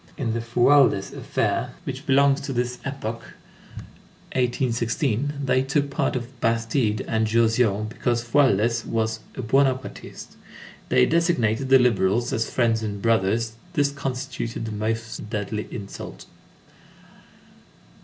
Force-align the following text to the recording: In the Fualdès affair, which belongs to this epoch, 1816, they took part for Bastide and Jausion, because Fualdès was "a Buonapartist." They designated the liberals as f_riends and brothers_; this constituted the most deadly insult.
In 0.17 0.33
the 0.33 0.39
Fualdès 0.39 1.13
affair, 1.15 1.75
which 1.83 2.07
belongs 2.07 2.41
to 2.41 2.53
this 2.53 2.79
epoch, 2.83 3.21
1816, 4.33 5.33
they 5.45 5.61
took 5.61 5.91
part 5.91 6.15
for 6.15 6.23
Bastide 6.41 7.01
and 7.01 7.27
Jausion, 7.27 7.85
because 7.87 8.23
Fualdès 8.23 8.83
was 8.83 9.19
"a 9.35 9.43
Buonapartist." 9.43 10.37
They 10.89 11.05
designated 11.05 11.69
the 11.69 11.77
liberals 11.77 12.33
as 12.33 12.49
f_riends 12.49 12.81
and 12.81 12.99
brothers_; 12.99 13.51
this 13.73 13.91
constituted 13.91 14.65
the 14.65 14.71
most 14.71 15.29
deadly 15.29 15.67
insult. 15.69 16.25